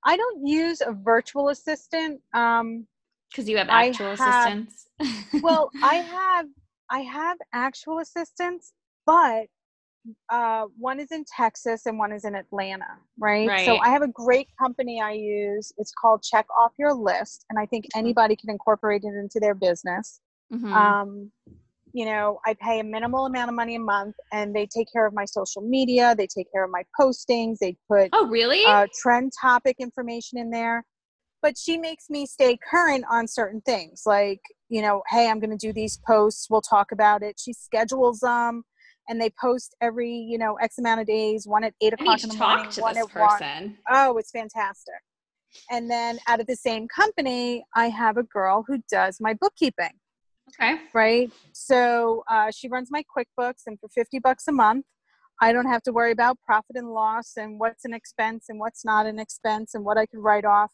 I 0.04 0.16
don't 0.16 0.46
use 0.46 0.80
a 0.80 0.92
virtual 0.92 1.48
assistant. 1.50 2.20
Um, 2.34 2.86
because 3.30 3.48
you 3.48 3.56
have 3.58 3.68
actual 3.68 4.14
have, 4.14 4.20
assistants. 4.20 4.88
well, 5.42 5.70
I 5.82 5.96
have 5.96 6.46
I 6.90 7.00
have 7.00 7.36
actual 7.52 7.98
assistants, 7.98 8.72
but 9.04 9.46
uh, 10.30 10.64
one 10.78 11.00
is 11.00 11.10
in 11.12 11.24
Texas 11.24 11.86
and 11.86 11.98
one 11.98 12.12
is 12.12 12.24
in 12.24 12.34
Atlanta, 12.34 12.98
right? 13.18 13.48
right? 13.48 13.66
So 13.66 13.78
I 13.78 13.90
have 13.90 14.02
a 14.02 14.08
great 14.08 14.48
company 14.58 15.00
I 15.00 15.12
use. 15.12 15.72
It's 15.78 15.92
called 15.92 16.22
Check 16.22 16.46
Off 16.58 16.72
Your 16.78 16.94
List, 16.94 17.44
and 17.50 17.58
I 17.58 17.66
think 17.66 17.86
anybody 17.94 18.36
can 18.36 18.50
incorporate 18.50 19.02
it 19.04 19.14
into 19.14 19.40
their 19.40 19.54
business. 19.54 20.20
Mm-hmm. 20.52 20.72
Um, 20.72 21.30
you 21.92 22.04
know, 22.04 22.40
I 22.44 22.54
pay 22.60 22.80
a 22.80 22.84
minimal 22.84 23.26
amount 23.26 23.48
of 23.48 23.54
money 23.54 23.76
a 23.76 23.80
month, 23.80 24.16
and 24.32 24.54
they 24.54 24.66
take 24.66 24.88
care 24.92 25.06
of 25.06 25.14
my 25.14 25.24
social 25.24 25.62
media. 25.62 26.14
They 26.16 26.26
take 26.26 26.52
care 26.52 26.64
of 26.64 26.70
my 26.70 26.84
postings. 26.98 27.58
They 27.58 27.76
put 27.90 28.10
oh 28.12 28.26
really 28.28 28.64
uh, 28.66 28.86
trend 29.00 29.32
topic 29.40 29.76
information 29.78 30.38
in 30.38 30.50
there. 30.50 30.84
But 31.42 31.56
she 31.56 31.78
makes 31.78 32.10
me 32.10 32.26
stay 32.26 32.58
current 32.70 33.04
on 33.10 33.28
certain 33.28 33.60
things, 33.62 34.02
like 34.04 34.40
you 34.68 34.82
know, 34.82 35.02
hey, 35.08 35.30
I'm 35.30 35.38
going 35.38 35.56
to 35.56 35.66
do 35.66 35.72
these 35.72 35.98
posts. 36.06 36.48
We'll 36.50 36.60
talk 36.60 36.92
about 36.92 37.22
it. 37.22 37.40
She 37.42 37.52
schedules 37.52 38.20
them, 38.20 38.64
and 39.08 39.20
they 39.20 39.30
post 39.40 39.74
every 39.80 40.12
you 40.12 40.38
know 40.38 40.54
x 40.56 40.78
amount 40.78 41.00
of 41.00 41.06
days. 41.06 41.46
One 41.46 41.64
at 41.64 41.74
eight 41.80 41.92
o'clock 41.92 42.22
in 42.22 42.30
the 42.30 42.36
morning. 42.36 42.70
one 42.78 42.96
at 42.96 43.08
person. 43.08 43.58
one. 43.60 43.78
Oh, 43.90 44.16
it's 44.18 44.30
fantastic. 44.30 44.94
And 45.70 45.90
then 45.90 46.18
out 46.28 46.40
of 46.40 46.46
the 46.46 46.56
same 46.56 46.86
company, 46.88 47.64
I 47.74 47.88
have 47.88 48.16
a 48.16 48.22
girl 48.24 48.64
who 48.66 48.78
does 48.90 49.18
my 49.20 49.34
bookkeeping. 49.34 49.92
Okay. 50.48 50.80
Right. 50.94 51.30
So 51.52 52.24
uh, 52.30 52.50
she 52.50 52.68
runs 52.68 52.88
my 52.90 53.02
QuickBooks, 53.16 53.62
and 53.66 53.78
for 53.80 53.88
50 53.88 54.18
bucks 54.20 54.46
a 54.48 54.52
month, 54.52 54.84
I 55.40 55.52
don't 55.52 55.66
have 55.66 55.82
to 55.82 55.92
worry 55.92 56.12
about 56.12 56.38
profit 56.44 56.76
and 56.76 56.92
loss 56.92 57.32
and 57.36 57.58
what's 57.58 57.84
an 57.84 57.92
expense 57.92 58.46
and 58.48 58.58
what's 58.58 58.84
not 58.84 59.06
an 59.06 59.18
expense 59.18 59.74
and 59.74 59.84
what 59.84 59.98
I 59.98 60.06
can 60.06 60.20
write 60.20 60.44
off 60.44 60.72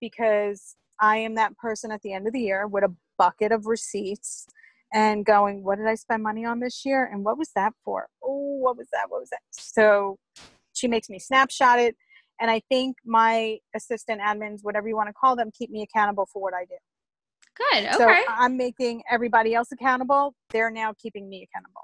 because 0.00 0.76
I 1.00 1.18
am 1.18 1.34
that 1.34 1.56
person 1.58 1.90
at 1.90 2.00
the 2.02 2.12
end 2.12 2.26
of 2.26 2.32
the 2.32 2.40
year 2.40 2.66
with 2.66 2.84
a 2.84 2.94
bucket 3.18 3.52
of 3.52 3.66
receipts 3.66 4.46
and 4.92 5.24
going, 5.24 5.62
what 5.64 5.78
did 5.78 5.86
I 5.86 5.94
spend 5.96 6.22
money 6.22 6.44
on 6.44 6.60
this 6.60 6.82
year? 6.84 7.08
And 7.12 7.24
what 7.24 7.36
was 7.38 7.50
that 7.54 7.72
for? 7.84 8.08
Oh, 8.22 8.58
what 8.60 8.76
was 8.76 8.88
that? 8.92 9.06
What 9.08 9.20
was 9.20 9.30
that? 9.30 9.40
So 9.50 10.16
she 10.74 10.88
makes 10.88 11.08
me 11.10 11.18
snapshot 11.18 11.78
it. 11.78 11.96
and 12.40 12.50
I 12.50 12.60
think 12.68 12.96
my 13.04 13.58
assistant 13.74 14.20
admins, 14.20 14.58
whatever 14.62 14.88
you 14.88 14.96
want 14.96 15.08
to 15.08 15.12
call 15.12 15.36
them, 15.36 15.50
keep 15.56 15.70
me 15.70 15.82
accountable 15.82 16.26
for 16.32 16.40
what 16.40 16.54
I 16.54 16.64
do. 16.64 16.76
Good. 17.72 17.86
Okay. 17.86 17.96
So 17.96 18.32
I'm 18.32 18.56
making 18.56 19.02
everybody 19.10 19.54
else 19.54 19.72
accountable. 19.72 20.34
They're 20.52 20.70
now 20.70 20.92
keeping 21.02 21.28
me 21.28 21.46
accountable. 21.52 21.82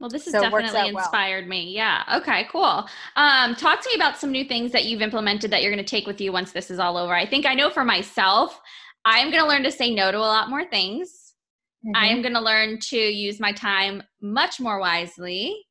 Well, 0.00 0.10
this 0.10 0.24
has 0.26 0.32
So 0.34 0.40
definitely 0.42 0.78
out 0.78 0.92
well. 0.92 1.04
inspired 1.04 1.48
me. 1.48 1.72
Yeah. 1.74 2.02
Okay, 2.16 2.46
cool. 2.50 2.86
Um, 3.16 3.54
talk 3.56 3.80
to 3.80 3.88
me 3.88 3.94
about 3.96 4.18
some 4.18 4.30
new 4.30 4.44
things 4.44 4.70
that 4.72 4.84
you've 4.84 5.02
implemented 5.02 5.50
that 5.50 5.62
you're 5.62 5.72
going 5.72 5.84
to 5.84 5.88
take 5.90 6.06
with 6.06 6.20
you 6.20 6.30
once 6.32 6.52
this 6.52 6.70
is 6.70 6.78
all 6.78 6.96
over. 6.96 7.14
I 7.14 7.26
think 7.26 7.46
I 7.46 7.54
know 7.54 7.70
for 7.70 7.84
myself, 7.84 8.60
I'm 9.04 9.30
going 9.30 9.42
to 9.42 9.48
learn 9.48 9.62
to 9.64 9.72
say 9.72 9.92
no 9.94 10.12
to 10.12 10.18
a 10.18 10.20
lot 10.20 10.50
more 10.50 10.64
things. 10.64 11.23
I 11.92 12.06
Mm-hmm. 12.06 12.16
am 12.16 12.22
going 12.22 12.34
to 12.34 12.40
learn 12.40 12.78
to 12.78 12.96
use 12.96 13.40
my 13.40 13.52
time 13.52 14.02
much 14.20 14.60
more 14.60 14.78
wisely. 14.78 15.66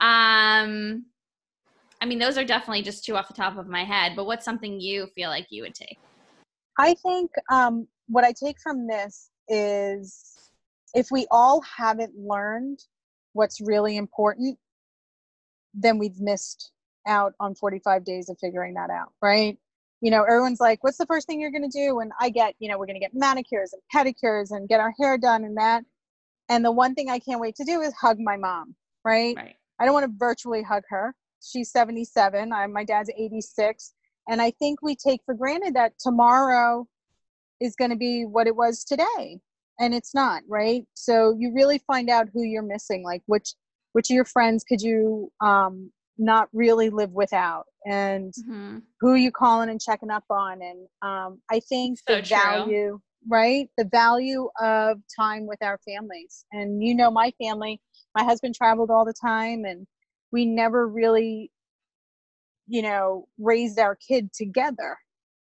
Um, 0.00 1.06
I 2.00 2.06
mean, 2.06 2.18
those 2.18 2.38
are 2.38 2.44
definitely 2.44 2.82
just 2.82 3.04
two 3.04 3.16
off 3.16 3.28
the 3.28 3.34
top 3.34 3.58
of 3.58 3.66
my 3.66 3.84
head, 3.84 4.12
but 4.16 4.26
what's 4.26 4.44
something 4.44 4.80
you 4.80 5.08
feel 5.14 5.28
like 5.28 5.46
you 5.50 5.62
would 5.62 5.74
take? 5.74 5.98
I 6.78 6.94
think 6.94 7.30
um, 7.50 7.86
what 8.08 8.24
I 8.24 8.32
take 8.32 8.56
from 8.62 8.86
this 8.86 9.30
is 9.48 10.50
if 10.94 11.08
we 11.10 11.26
all 11.30 11.62
haven't 11.62 12.14
learned 12.16 12.78
what's 13.32 13.60
really 13.60 13.96
important, 13.96 14.58
then 15.74 15.98
we've 15.98 16.18
missed 16.20 16.72
out 17.06 17.34
on 17.40 17.54
45 17.54 18.04
days 18.04 18.28
of 18.28 18.38
figuring 18.40 18.74
that 18.74 18.90
out, 18.90 19.12
right? 19.20 19.58
You 20.00 20.10
know, 20.10 20.22
everyone's 20.22 20.60
like, 20.60 20.82
what's 20.82 20.98
the 20.98 21.06
first 21.06 21.26
thing 21.26 21.40
you're 21.40 21.50
going 21.50 21.68
to 21.68 21.78
do? 21.78 22.00
And 22.00 22.12
I 22.20 22.30
get, 22.30 22.54
you 22.58 22.68
know, 22.68 22.78
we're 22.78 22.86
going 22.86 22.98
to 22.98 23.00
get 23.00 23.12
manicures 23.14 23.74
and 23.74 23.82
pedicures 23.94 24.50
and 24.50 24.68
get 24.68 24.80
our 24.80 24.94
hair 24.98 25.18
done 25.18 25.44
and 25.44 25.56
that. 25.58 25.84
And 26.48 26.64
the 26.64 26.72
one 26.72 26.94
thing 26.94 27.10
I 27.10 27.18
can't 27.18 27.40
wait 27.40 27.54
to 27.56 27.64
do 27.64 27.80
is 27.80 27.92
hug 27.94 28.18
my 28.18 28.36
mom, 28.36 28.74
right? 29.04 29.36
Right. 29.36 29.56
I 29.78 29.84
don't 29.84 29.94
want 29.94 30.06
to 30.06 30.16
virtually 30.18 30.62
hug 30.62 30.82
her. 30.88 31.14
She's 31.42 31.70
77. 31.70 32.52
I, 32.52 32.66
my 32.66 32.84
dad's 32.84 33.10
86. 33.16 33.94
And 34.28 34.40
I 34.42 34.50
think 34.52 34.82
we 34.82 34.96
take 34.96 35.20
for 35.24 35.34
granted 35.34 35.74
that 35.74 35.92
tomorrow 35.98 36.86
is 37.60 37.76
going 37.76 37.90
to 37.90 37.96
be 37.96 38.24
what 38.24 38.46
it 38.46 38.56
was 38.56 38.84
today. 38.84 39.40
And 39.78 39.94
it's 39.94 40.14
not, 40.14 40.42
right? 40.48 40.84
So 40.94 41.34
you 41.38 41.52
really 41.54 41.78
find 41.86 42.10
out 42.10 42.28
who 42.32 42.42
you're 42.42 42.62
missing, 42.62 43.02
like 43.02 43.22
which 43.26 43.54
which 43.92 44.10
of 44.10 44.14
your 44.14 44.24
friends 44.24 44.62
could 44.62 44.80
you 44.80 45.32
um, 45.40 45.90
not 46.20 46.48
really 46.52 46.90
live 46.90 47.12
without, 47.12 47.64
and 47.86 48.32
Mhm. 48.38 48.82
who 49.00 49.14
you 49.14 49.32
calling 49.32 49.70
and 49.70 49.80
checking 49.80 50.10
up 50.10 50.24
on. 50.30 50.60
And 50.62 50.88
um, 51.02 51.42
I 51.50 51.60
think 51.60 51.98
So 52.06 52.16
the 52.16 52.22
true. 52.22 52.36
value, 52.36 53.00
right? 53.28 53.68
The 53.78 53.86
value 53.86 54.50
of 54.60 55.00
time 55.18 55.46
with 55.46 55.62
our 55.62 55.78
families. 55.78 56.44
And 56.52 56.82
you 56.82 56.94
know, 56.94 57.10
my 57.10 57.32
family, 57.42 57.80
my 58.14 58.24
husband 58.24 58.54
traveled 58.54 58.90
all 58.90 59.04
the 59.04 59.14
time, 59.20 59.64
and 59.64 59.86
we 60.32 60.46
never 60.46 60.86
really, 60.88 61.50
you 62.68 62.82
know, 62.82 63.26
raised 63.38 63.78
our 63.78 63.96
kid 63.96 64.32
together. 64.32 64.98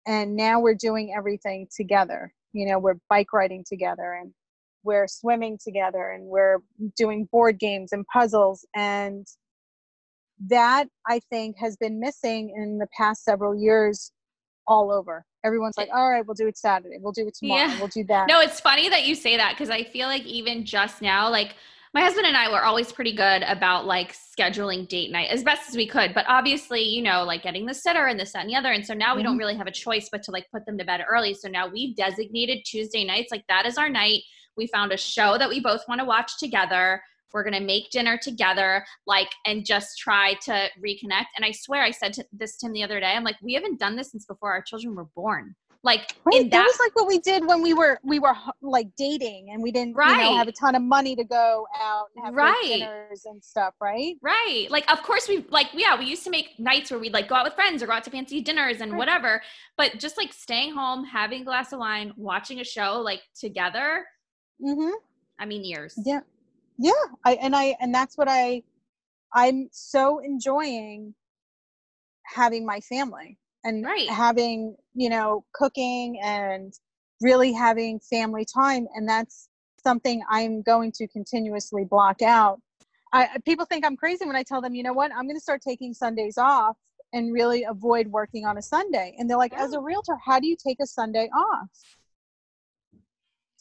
And 0.06 0.37
now 0.37 0.60
we're 0.60 0.75
doing 0.75 1.14
everything 1.16 1.68
together. 1.75 2.32
You 2.52 2.66
know, 2.66 2.78
we're 2.78 2.98
bike 3.10 3.32
riding 3.32 3.64
together 3.68 4.14
and 4.20 4.32
we're 4.84 5.06
swimming 5.08 5.58
together 5.62 6.10
and 6.10 6.25
we're 6.25 6.58
doing 6.96 7.28
board 7.30 7.58
games 7.58 7.92
and 7.92 8.06
puzzles. 8.06 8.64
And 8.75 9.26
that 10.47 10.88
I 11.07 11.21
think 11.30 11.57
has 11.59 11.76
been 11.76 11.99
missing 12.00 12.54
in 12.57 12.78
the 12.78 12.87
past 12.97 13.25
several 13.25 13.54
years 13.54 14.12
all 14.66 14.92
over. 14.92 15.25
Everyone's 15.45 15.76
like, 15.76 15.88
all 15.95 16.11
right, 16.11 16.25
we'll 16.26 16.35
do 16.35 16.47
it 16.47 16.57
Saturday. 16.57 16.97
We'll 17.00 17.12
do 17.12 17.26
it 17.26 17.35
tomorrow. 17.35 17.68
Yeah. 17.68 17.78
We'll 17.78 17.88
do 17.88 18.04
that. 18.04 18.28
No, 18.28 18.40
it's 18.40 18.61
funny 18.61 18.88
that 18.88 19.07
you 19.07 19.14
say 19.14 19.37
that 19.37 19.52
because 19.52 19.71
I 19.71 19.85
feel 19.85 20.09
like 20.09 20.25
even 20.25 20.64
just 20.64 21.00
now, 21.00 21.30
like 21.30 21.54
my 21.95 22.02
husband 22.02 22.26
and 22.26 22.37
I 22.37 22.50
were 22.50 22.62
always 22.62 22.92
pretty 22.92 23.14
good 23.14 23.42
about 23.45 23.87
like 23.87 24.14
scheduling 24.14 24.87
date 24.88 25.11
night 25.11 25.30
as 25.30 25.42
best 25.42 25.68
as 25.68 25.76
we 25.76 25.87
could. 25.87 26.12
But 26.12 26.26
obviously, 26.28 26.83
you 26.83 27.02
know, 27.02 27.25
like 27.25 27.42
getting 27.42 27.64
the 27.66 27.75
sitter 27.75 28.07
and 28.07 28.21
this, 28.21 28.33
that, 28.33 28.40
and 28.40 28.50
the 28.50 28.57
other. 28.57 28.73
And 28.73 28.85
so 28.85 28.95
now 28.95 29.16
we 29.16 29.23
don't 29.23 29.33
mm-hmm. 29.33 29.38
really 29.38 29.57
have 29.57 29.66
a 29.66 29.73
choice 29.73 30.09
but 30.11 30.23
to 30.25 30.30
like 30.30 30.47
put 30.52 30.66
them 30.66 30.76
to 30.78 30.85
bed 30.85 31.02
early. 31.09 31.35
So 31.35 31.49
now 31.49 31.66
we've 31.66 31.97
designated 31.97 32.59
Tuesday 32.64 33.04
nights. 33.04 33.33
Like 33.33 33.45
that 33.49 33.64
is 33.64 33.78
our 33.78 33.88
night. 33.88 34.23
We 34.57 34.66
found 34.66 34.92
a 34.92 34.97
show 34.99 35.38
that 35.38 35.49
we 35.49 35.61
both 35.61 35.83
want 35.88 36.00
to 36.00 36.04
watch 36.04 36.38
together. 36.38 37.00
We're 37.32 37.44
going 37.44 37.54
to 37.54 37.61
make 37.61 37.90
dinner 37.90 38.18
together, 38.20 38.85
like, 39.06 39.30
and 39.47 39.64
just 39.64 39.99
try 39.99 40.35
to 40.44 40.68
reconnect. 40.85 41.26
And 41.37 41.44
I 41.44 41.52
swear, 41.52 41.82
I 41.82 41.90
said 41.90 42.12
to 42.14 42.25
this 42.32 42.56
to 42.58 42.66
him 42.66 42.73
the 42.73 42.82
other 42.85 43.00
day, 43.00 43.12
I'm 43.12 43.25
like, 43.25 43.37
we 43.42 43.54
haven't 43.54 43.78
done 43.78 43.97
this 43.97 44.11
since 44.12 44.25
before 44.26 44.52
our 44.52 44.62
children 44.62 44.94
were 44.94 45.08
born. 45.14 45.54
Like, 45.85 46.16
Right, 46.25 46.42
that 46.42 46.50
that 46.50 46.64
was 46.64 46.76
like 46.80 46.97
what 46.97 47.06
we 47.06 47.20
did 47.20 47.47
when 47.47 47.62
we 47.62 47.73
were 47.73 48.00
we 48.02 48.18
were 48.18 48.35
like 48.61 48.88
dating 48.97 49.50
and 49.52 49.62
we 49.62 49.70
didn't 49.70 49.90
you 49.90 49.94
know, 49.94 50.00
Right. 50.00 50.37
have 50.37 50.49
a 50.49 50.52
ton 50.52 50.75
of 50.75 50.82
money 50.82 51.14
to 51.14 51.23
go 51.23 51.68
out 51.80 52.06
and 52.16 52.25
have 52.25 52.35
Right. 52.35 52.61
dinners 52.66 53.25
and 53.26 53.42
stuff, 53.42 53.75
right? 53.80 54.16
Right. 54.20 54.66
Like, 54.70 54.90
of 54.92 55.04
course, 55.04 55.28
we 55.28 55.47
like, 55.50 55.68
yeah, 55.73 55.97
we 55.97 56.06
used 56.06 56.25
to 56.25 56.30
make 56.30 56.58
nights 56.58 56.90
where 56.90 56.99
we'd 56.99 57.12
like 57.12 57.28
go 57.28 57.37
out 57.37 57.44
with 57.44 57.54
friends 57.54 57.80
or 57.80 57.87
go 57.87 57.92
out 57.92 58.02
to 58.04 58.11
fancy 58.11 58.40
dinners 58.40 58.80
and 58.80 58.90
Right. 58.92 58.99
whatever. 58.99 59.40
But 59.76 59.99
just 60.00 60.16
like 60.18 60.32
staying 60.32 60.75
home, 60.75 61.04
having 61.04 61.42
a 61.42 61.44
glass 61.44 61.73
of 61.73 61.78
wine, 61.78 62.12
watching 62.16 62.58
a 62.58 62.64
show 62.64 62.94
like 63.00 63.20
together, 63.38 64.04
Mm-hmm. 64.61 64.90
I 65.38 65.47
mean, 65.47 65.62
years. 65.64 65.94
Yeah, 66.04 66.20
yeah. 66.78 66.92
I 67.25 67.35
and 67.35 67.54
I 67.54 67.76
and 67.80 67.94
that's 67.94 68.16
what 68.16 68.28
I 68.30 68.62
I'm 69.32 69.68
so 69.73 70.20
enjoying 70.20 71.14
having 72.25 72.64
my 72.64 72.80
family 72.80 73.38
and 73.64 73.85
Right. 73.85 74.08
having 74.08 74.76
you 74.94 75.11
know 75.11 75.44
cooking 75.52 76.20
and 76.23 76.73
really 77.20 77.52
having 77.52 77.99
family 78.00 78.44
time 78.44 78.87
and 78.94 79.08
that's 79.08 79.49
something 79.82 80.23
i'm 80.30 80.62
going 80.62 80.92
to 80.92 81.08
continuously 81.08 81.85
block 81.85 82.23
out. 82.23 82.61
I, 83.12 83.38
people 83.44 83.64
think 83.64 83.85
i'm 83.85 83.97
crazy 83.97 84.26
when 84.26 84.37
i 84.37 84.42
tell 84.42 84.61
them 84.61 84.75
you 84.75 84.82
know 84.82 84.92
what? 84.92 85.11
I'm 85.12 85.25
going 85.25 85.37
to 85.37 85.40
start 85.40 85.62
taking 85.66 85.94
sundays 85.94 86.38
off 86.38 86.76
and 87.12 87.32
really 87.32 87.64
avoid 87.64 88.06
working 88.08 88.44
on 88.44 88.58
a 88.58 88.62
sunday. 88.62 89.14
And 89.18 89.28
they're 89.28 89.38
like 89.38 89.54
as 89.54 89.73
a 89.73 89.78
oh. 89.78 89.82
realtor 89.82 90.16
how 90.25 90.38
do 90.38 90.47
you 90.47 90.56
take 90.56 90.78
a 90.80 90.87
sunday 90.87 91.28
off? 91.35 91.68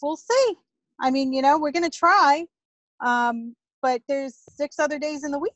We'll 0.02 0.18
see. 0.18 0.56
I 1.02 1.10
mean 1.12 1.34
you 1.34 1.42
know 1.42 1.58
we're 1.58 1.72
going 1.72 1.90
to 1.90 1.98
try 1.98 2.46
um, 3.00 3.56
but 3.82 4.02
there's 4.08 4.36
six 4.56 4.80
other 4.80 5.00
days 5.00 5.24
in 5.24 5.32
the 5.32 5.40
week 5.40 5.54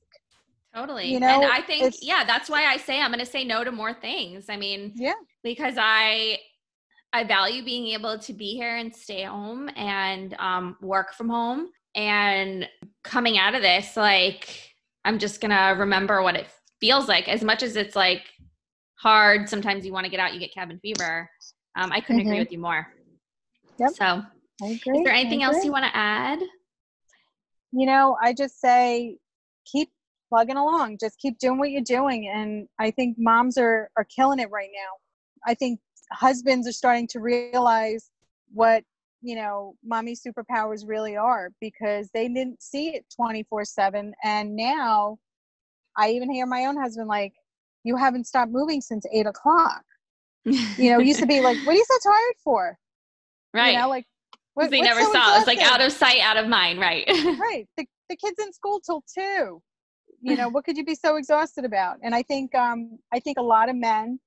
Totally. 0.74 1.12
You 1.12 1.20
know, 1.20 1.28
and 1.28 1.52
I 1.52 1.62
think, 1.62 1.96
yeah, 2.02 2.24
that's 2.26 2.50
why 2.50 2.66
I 2.66 2.78
say 2.78 3.02
I'm 3.02 3.12
going 3.12 3.20
to 3.20 3.30
say 3.30 3.44
no 3.44 3.64
to 3.64 3.72
more 3.72 3.94
things. 3.94 4.46
I 4.50 4.56
mean, 4.56 4.94
yeah 4.96 5.14
because 5.44 5.76
I, 5.78 6.38
I 7.14 7.24
value 7.26 7.64
being 7.64 7.88
able 7.88 8.18
to 8.20 8.34
be 8.34 8.54
here 8.56 8.78
and 8.78 8.96
stay 8.96 9.24
home 9.24 9.70
and 9.76 10.34
um, 10.40 10.78
work 10.82 11.14
from 11.14 11.30
home. 11.30 11.70
And 11.96 12.70
coming 13.04 13.38
out 13.38 13.54
of 13.54 13.62
this, 13.62 13.98
like, 13.98 14.72
I'm 15.04 15.20
just 15.20 15.42
going 15.42 15.52
to 15.52 15.76
remember 15.78 16.22
what 16.22 16.36
it 16.36 16.48
feels 16.80 17.10
like. 17.10 17.28
As 17.28 17.44
much 17.44 17.64
as 17.64 17.76
it's 17.76 17.96
like 17.96 18.22
hard, 18.96 19.50
sometimes 19.50 19.86
you 19.86 19.92
want 19.92 20.06
to 20.06 20.12
get 20.12 20.22
out, 20.22 20.34
you 20.34 20.40
get 20.40 20.54
cabin 20.54 20.80
fever. 20.80 21.30
Um, 21.76 21.92
I 21.92 22.00
couldn't 22.00 22.22
agree 22.22 22.38
Mhm. 22.38 22.40
with 22.40 22.52
you 22.52 22.60
more. 22.60 22.88
Yep. 23.80 23.90
So, 23.92 24.06
I 24.06 24.68
agree. 24.68 25.00
is 25.00 25.04
there 25.04 25.14
anything 25.14 25.44
else 25.44 25.66
you 25.66 25.72
want 25.72 25.86
to 25.86 25.96
add? 25.96 26.40
You 27.72 27.86
know, 27.86 28.18
I 28.22 28.34
just 28.34 28.60
say 28.60 29.18
keep 29.66 29.90
plugging 30.30 30.58
along. 30.58 30.98
Just 31.00 31.18
keep 31.20 31.38
doing 31.40 31.60
what 31.60 31.72
you're 31.72 31.82
doing. 31.82 32.32
And 32.34 32.68
I 32.80 32.92
think 32.92 33.18
moms 33.20 33.58
are, 33.58 33.90
are 33.98 34.06
killing 34.06 34.40
it 34.40 34.50
right 34.52 34.70
now. 34.74 35.50
I 35.52 35.54
think 35.54 35.80
husbands 36.12 36.68
are 36.68 36.74
starting 36.74 37.08
to 37.10 37.20
realize 37.20 38.10
what, 38.54 38.84
you 39.22 39.36
know, 39.36 39.76
mommy 39.84 40.16
superpowers 40.16 40.88
really 40.88 41.16
are 41.16 41.52
because 41.60 42.10
they 42.14 42.28
didn't 42.28 42.62
see 42.62 42.90
it 42.90 43.06
24 43.16 43.66
7. 43.66 44.14
And 44.24 44.56
now 44.56 45.18
I 45.98 46.12
even 46.12 46.32
hear 46.32 46.46
my 46.46 46.66
own 46.66 46.78
husband 46.78 47.08
like, 47.08 47.34
you 47.84 47.98
haven't 47.98 48.28
stopped 48.28 48.52
moving 48.52 48.80
since 48.82 49.06
eight 49.12 49.26
o'clock. 49.26 49.84
You 50.44 50.92
know, 50.92 51.00
used 51.00 51.20
to 51.20 51.26
be 51.26 51.42
like, 51.42 51.58
what 51.66 51.74
are 51.74 51.78
you 51.78 51.86
so 51.88 52.10
tired 52.10 52.36
for? 52.44 52.78
right. 53.54 53.74
You 53.74 53.80
know, 53.80 53.90
like, 53.90 54.06
what, 54.54 54.70
they 54.72 54.82
never 54.82 55.02
saw. 55.02 55.38
It's 55.38 55.48
like 55.48 55.60
out 55.62 55.82
of 55.82 55.92
sight, 55.92 56.20
out 56.22 56.38
of 56.38 56.48
mind. 56.48 56.80
Right. 56.80 57.06
right 57.08 57.68
the, 57.78 57.86
the 58.10 58.16
kids 58.16 58.38
in 58.40 58.52
school 58.54 58.80
till 58.80 59.04
two 59.14 59.62
you 60.24 60.36
know 60.36 60.50
what 60.50 60.64
could 60.66 60.78
you 60.78 60.86
be 60.86 60.94
so 60.94 61.16
exhausted 61.16 61.66
about 61.66 61.98
and 62.04 62.14
i 62.14 62.22
think 62.22 62.54
um 62.54 63.00
i 63.12 63.20
think 63.20 63.40
a 63.40 63.42
lot 63.42 63.70
of 63.70 63.76
men 63.76 64.20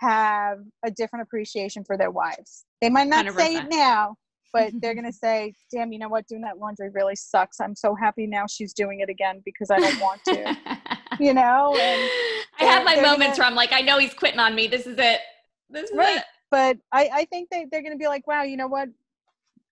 have 0.00 0.58
a 0.84 0.90
different 0.90 1.22
appreciation 1.22 1.84
for 1.84 1.96
their 1.96 2.10
wives 2.10 2.64
they 2.80 2.90
might 2.90 3.06
not 3.06 3.30
say 3.32 3.54
it 3.56 3.68
now 3.70 4.16
but 4.52 4.72
they're 4.80 4.94
going 5.00 5.06
to 5.06 5.12
say 5.12 5.52
damn 5.72 5.92
you 5.92 5.98
know 6.00 6.08
what 6.08 6.26
doing 6.26 6.40
that 6.42 6.58
laundry 6.58 6.90
really 6.90 7.14
sucks 7.14 7.60
i'm 7.60 7.76
so 7.76 7.94
happy 7.94 8.26
now 8.26 8.44
she's 8.48 8.72
doing 8.72 8.98
it 9.00 9.08
again 9.08 9.40
because 9.44 9.70
i 9.70 9.78
don't 9.78 10.00
want 10.00 10.20
to 10.24 10.56
you 11.20 11.32
know 11.32 11.76
and 11.80 12.10
I 12.58 12.64
have 12.64 12.84
my 12.84 12.96
moments 12.96 13.18
gonna- 13.24 13.38
where 13.38 13.46
I'm 13.46 13.54
like, 13.54 13.72
I 13.72 13.82
know 13.82 13.98
he's 13.98 14.14
quitting 14.14 14.40
on 14.40 14.54
me. 14.54 14.66
This 14.66 14.86
is 14.86 14.98
it. 14.98 15.20
This 15.68 15.90
is 15.90 15.96
Right. 15.96 16.16
it. 16.16 16.24
but 16.50 16.78
i 16.90 17.10
i 17.12 17.24
think 17.26 17.50
they, 17.50 17.66
they're 17.70 17.82
going 17.82 17.92
to 17.92 17.98
be 17.98 18.08
like 18.08 18.26
wow 18.26 18.42
you 18.42 18.56
know 18.56 18.66
what 18.66 18.88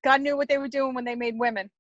god 0.05 0.21
knew 0.21 0.37
what 0.37 0.49
they 0.49 0.59
were 0.59 0.69
doing 0.69 0.95
when 0.95 1.05
they 1.05 1.15
made 1.15 1.39
women 1.39 1.71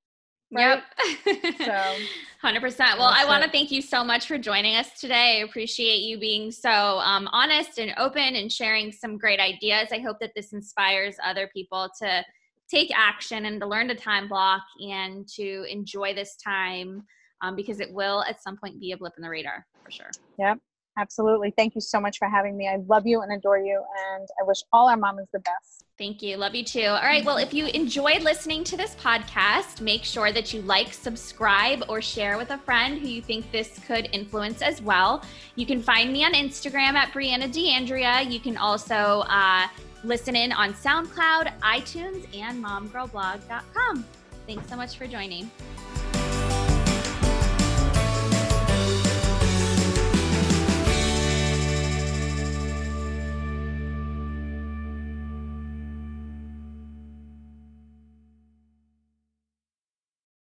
right? 0.54 0.82
Yep. 1.26 1.56
So, 1.58 1.96
100%. 2.44 2.78
Well, 2.98 3.10
I 3.12 3.24
want 3.24 3.44
to 3.44 3.50
thank 3.50 3.70
you 3.70 3.82
so 3.82 4.04
much 4.04 4.26
for 4.26 4.38
joining 4.38 4.76
us 4.76 5.00
today. 5.00 5.40
I 5.40 5.44
appreciate 5.44 6.00
you 6.00 6.18
being 6.18 6.50
so 6.50 6.70
um, 6.70 7.28
honest 7.32 7.78
and 7.78 7.92
open 7.98 8.36
and 8.36 8.50
sharing 8.50 8.92
some 8.92 9.18
great 9.18 9.40
ideas. 9.40 9.88
I 9.92 9.98
hope 9.98 10.18
that 10.20 10.32
this 10.36 10.52
inspires 10.52 11.16
other 11.24 11.48
people 11.52 11.88
to 12.00 12.24
take 12.70 12.90
action 12.96 13.46
and 13.46 13.60
to 13.60 13.66
learn 13.66 13.88
to 13.88 13.94
time 13.94 14.28
block 14.28 14.62
and 14.80 15.26
to 15.28 15.64
enjoy 15.70 16.14
this 16.14 16.36
time 16.36 17.02
um, 17.42 17.56
because 17.56 17.80
it 17.80 17.92
will 17.92 18.22
at 18.24 18.42
some 18.42 18.56
point 18.56 18.80
be 18.80 18.92
a 18.92 18.96
blip 18.96 19.14
in 19.16 19.22
the 19.22 19.28
radar 19.28 19.66
for 19.84 19.90
sure. 19.90 20.10
Yep. 20.38 20.58
Absolutely. 20.96 21.52
Thank 21.56 21.74
you 21.74 21.80
so 21.80 22.00
much 22.00 22.18
for 22.18 22.28
having 22.28 22.56
me. 22.56 22.68
I 22.68 22.76
love 22.86 23.06
you 23.06 23.22
and 23.22 23.32
adore 23.32 23.58
you, 23.58 23.82
and 24.14 24.28
I 24.40 24.44
wish 24.44 24.58
all 24.72 24.88
our 24.88 24.96
mamas 24.96 25.26
the 25.32 25.40
best. 25.40 25.84
Thank 25.98 26.22
you. 26.22 26.36
Love 26.36 26.54
you 26.54 26.64
too. 26.64 26.86
All 26.86 27.02
right. 27.02 27.24
Well, 27.24 27.36
if 27.36 27.54
you 27.54 27.66
enjoyed 27.66 28.22
listening 28.22 28.64
to 28.64 28.76
this 28.76 28.94
podcast, 28.96 29.80
make 29.80 30.04
sure 30.04 30.32
that 30.32 30.52
you 30.52 30.62
like, 30.62 30.92
subscribe, 30.92 31.84
or 31.88 32.00
share 32.02 32.36
with 32.36 32.50
a 32.50 32.58
friend 32.58 32.98
who 32.98 33.08
you 33.08 33.22
think 33.22 33.50
this 33.50 33.80
could 33.86 34.08
influence 34.12 34.62
as 34.62 34.82
well. 34.82 35.24
You 35.56 35.66
can 35.66 35.82
find 35.82 36.12
me 36.12 36.24
on 36.24 36.32
Instagram 36.32 36.94
at 36.94 37.12
Brianna 37.12 37.50
D'Andrea. 37.50 38.22
You 38.22 38.40
can 38.40 38.56
also 38.56 39.24
uh, 39.28 39.68
listen 40.02 40.36
in 40.36 40.52
on 40.52 40.74
SoundCloud, 40.74 41.60
iTunes, 41.60 42.26
and 42.36 42.64
momgirlblog.com. 42.64 44.04
Thanks 44.46 44.68
so 44.68 44.76
much 44.76 44.96
for 44.96 45.06
joining. 45.06 45.50